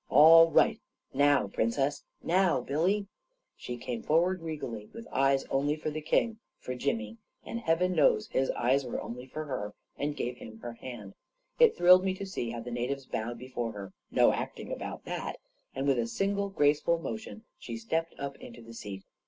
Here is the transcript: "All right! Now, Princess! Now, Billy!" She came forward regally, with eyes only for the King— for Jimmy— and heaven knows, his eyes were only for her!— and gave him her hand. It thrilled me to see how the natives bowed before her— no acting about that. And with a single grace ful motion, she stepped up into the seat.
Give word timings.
"All 0.09 0.49
right! 0.49 0.79
Now, 1.13 1.47
Princess! 1.47 2.05
Now, 2.23 2.59
Billy!" 2.59 3.05
She 3.55 3.77
came 3.77 4.01
forward 4.01 4.41
regally, 4.41 4.89
with 4.91 5.07
eyes 5.11 5.43
only 5.51 5.75
for 5.75 5.91
the 5.91 6.01
King— 6.01 6.39
for 6.59 6.73
Jimmy— 6.73 7.17
and 7.45 7.59
heaven 7.59 7.93
knows, 7.93 8.25
his 8.29 8.49
eyes 8.49 8.83
were 8.83 8.99
only 8.99 9.27
for 9.27 9.45
her!— 9.45 9.75
and 9.99 10.17
gave 10.17 10.37
him 10.37 10.57
her 10.61 10.73
hand. 10.73 11.13
It 11.59 11.77
thrilled 11.77 12.03
me 12.03 12.15
to 12.15 12.25
see 12.25 12.49
how 12.49 12.61
the 12.61 12.71
natives 12.71 13.05
bowed 13.05 13.37
before 13.37 13.73
her— 13.73 13.93
no 14.09 14.33
acting 14.33 14.71
about 14.71 15.05
that. 15.05 15.37
And 15.75 15.85
with 15.85 15.99
a 15.99 16.07
single 16.07 16.49
grace 16.49 16.81
ful 16.81 16.97
motion, 16.97 17.43
she 17.59 17.77
stepped 17.77 18.19
up 18.19 18.35
into 18.37 18.63
the 18.63 18.73
seat. 18.73 19.03